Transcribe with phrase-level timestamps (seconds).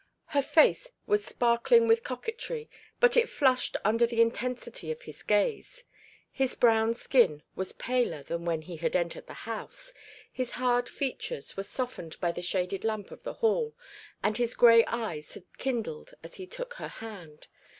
[0.29, 2.67] Her face was sparkling with coquetry,
[2.99, 5.83] but it flushed under the intensity of his gaze.
[6.31, 9.93] His brown skin was paler than when he had entered the house,
[10.31, 13.75] his hard features were softened by the shaded lamp of the hall,
[14.23, 17.45] and his grey eyes had kindled as he took her hand.